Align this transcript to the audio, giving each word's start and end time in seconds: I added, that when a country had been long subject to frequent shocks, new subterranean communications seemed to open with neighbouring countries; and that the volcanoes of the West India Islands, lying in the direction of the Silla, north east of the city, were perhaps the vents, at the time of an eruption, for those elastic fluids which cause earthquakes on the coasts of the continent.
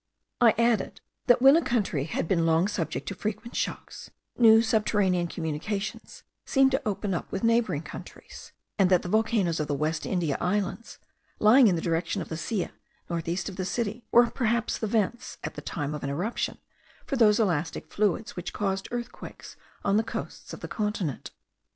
I 0.41 0.55
added, 0.57 0.99
that 1.27 1.43
when 1.43 1.55
a 1.55 1.61
country 1.61 2.05
had 2.05 2.27
been 2.27 2.43
long 2.47 2.67
subject 2.67 3.07
to 3.09 3.13
frequent 3.13 3.55
shocks, 3.55 4.09
new 4.35 4.63
subterranean 4.63 5.27
communications 5.27 6.23
seemed 6.43 6.71
to 6.71 6.81
open 6.87 7.13
with 7.29 7.43
neighbouring 7.43 7.83
countries; 7.83 8.51
and 8.79 8.89
that 8.89 9.03
the 9.03 9.09
volcanoes 9.09 9.59
of 9.59 9.67
the 9.67 9.75
West 9.75 10.07
India 10.07 10.39
Islands, 10.41 10.97
lying 11.37 11.67
in 11.67 11.75
the 11.75 11.83
direction 11.83 12.19
of 12.19 12.29
the 12.29 12.35
Silla, 12.37 12.71
north 13.11 13.27
east 13.27 13.47
of 13.47 13.57
the 13.57 13.63
city, 13.63 14.03
were 14.11 14.31
perhaps 14.31 14.75
the 14.79 14.87
vents, 14.87 15.37
at 15.43 15.53
the 15.53 15.61
time 15.61 15.93
of 15.93 16.03
an 16.03 16.09
eruption, 16.09 16.57
for 17.05 17.15
those 17.15 17.39
elastic 17.39 17.85
fluids 17.93 18.35
which 18.35 18.53
cause 18.53 18.81
earthquakes 18.89 19.55
on 19.85 19.97
the 19.97 20.03
coasts 20.03 20.51
of 20.51 20.61
the 20.61 20.67
continent. 20.67 21.29